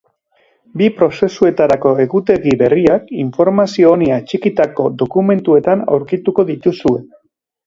Bi 0.79 0.85
prozesuetarako 1.01 1.91
egutegi 2.05 2.53
berriak 2.61 3.13
informazio 3.25 3.93
honi 3.93 4.09
atxikitako 4.17 4.87
dokumentuetan 5.03 5.85
aurkituko 5.95 6.49
dituzue. 6.51 6.99